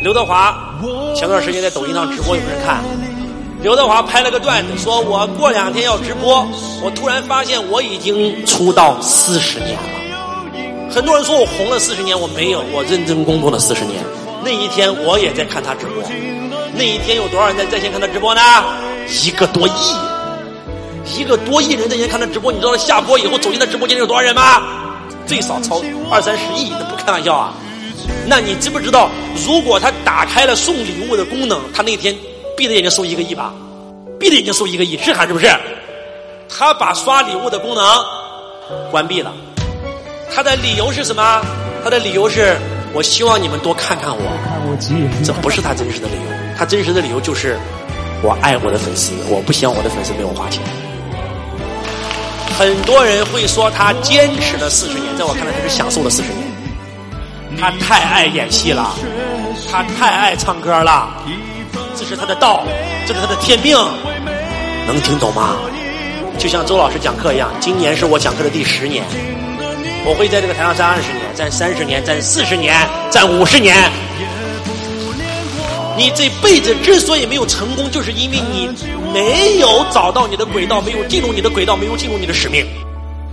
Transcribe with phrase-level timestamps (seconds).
[0.00, 0.56] 刘德华
[1.14, 2.82] 前段时间在抖音上直播，有没有人看。
[3.62, 6.46] 刘德华拍了个段子，说我过两天要直播，
[6.82, 10.92] 我突然发现我已经出道四十年了。
[10.94, 14.02] 很多人说我红了四十年，我没有，我认真工作了四十年。
[14.44, 16.02] 那一天我也在看他直播，
[16.74, 18.40] 那一天有多少人在在线看他直播呢？
[19.24, 19.72] 一个多亿，
[21.18, 22.52] 一个多亿人在线看他直播。
[22.52, 24.62] 你知道他下播以后走进他直播间有多少人吗？
[25.26, 27.54] 最少超二三十亿，那不开玩笑啊。
[28.26, 29.10] 那你知不知道，
[29.46, 32.14] 如果他打开了送礼物的功能，他那天
[32.56, 33.52] 闭着眼睛收一个亿吧？
[34.18, 35.46] 闭着眼睛收一个亿，是还是不是？
[36.48, 37.84] 他把刷礼物的功能
[38.90, 39.32] 关闭了，
[40.34, 41.42] 他的理由是什么？
[41.84, 42.56] 他的理由是
[42.92, 44.22] 我希望你们多看看我。
[45.24, 47.56] 这不是他真实的理由，他真实的理由就是
[48.22, 50.62] 我爱我的粉丝，我不希望我的粉丝没有花钱。
[52.58, 56.55] 很多人会说他坚持了四十年，在我看来他是享受了四十年。
[57.58, 58.94] 他太爱演戏了，
[59.70, 61.08] 他太爱唱歌了，
[61.96, 62.64] 这是他的道，
[63.06, 63.76] 这是他的天命，
[64.86, 65.56] 能听懂吗？
[66.38, 69.02] 就像周老师讲课一样，今年是我讲课的第十年，
[70.04, 72.74] 我会在这个台上站二十年，站三十年，站四十年，
[73.10, 73.76] 站五十年。
[75.96, 78.68] 你这辈子之所以没有成功，就是因为你
[79.14, 82.66] 没有找到你的轨道，没有进入你的轨道，没有进入你的使命。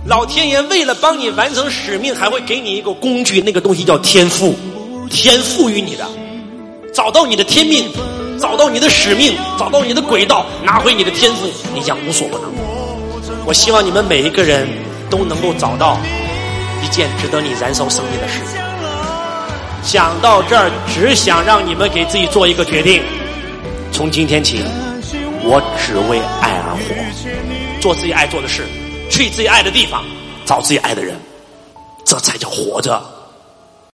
[0.06, 4.54] 老天爷为了帮你完成使命，还会给你一个工具，那个东西叫天赋，
[5.08, 6.06] 天赋予你的。
[6.92, 7.88] 找到你的天命，
[8.38, 12.52] 找到你的使命，找到你的轨道，拿回你的天赋，你将无所不能。
[13.46, 14.68] 我希望你们每一个人
[15.08, 15.98] 都能够找到
[16.82, 18.60] 一件值得你燃烧生命的事情。
[19.82, 23.02] 讲到这儿，只想让你们给自己做一个决定：
[23.90, 24.60] 从今天起，
[25.42, 28.64] 我只为爱而活，做自己爱做的事。
[29.10, 30.04] 去自己爱的地方，
[30.44, 31.16] 找自己爱的人，
[32.04, 33.02] 这才叫活着。